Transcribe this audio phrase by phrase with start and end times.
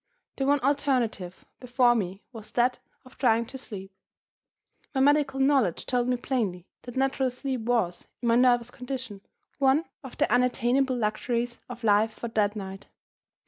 [0.37, 3.93] The one alternative before me was that of trying to sleep.
[4.95, 9.21] My medical knowledge told me plainly that natural sleep was, in my nervous condition,
[9.59, 12.87] one of the unattainable luxuries of life for that night.